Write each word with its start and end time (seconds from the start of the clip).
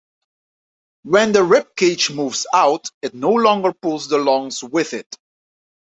When 1.03 1.31
the 1.31 1.43
rib 1.43 1.75
cage 1.75 2.09
moves 2.09 2.47
out, 2.51 2.87
it 3.03 3.13
no 3.13 3.33
longer 3.33 3.71
pulls 3.71 4.07
the 4.07 4.17
lungs 4.17 4.63
with 4.63 4.93
it. 4.95 5.15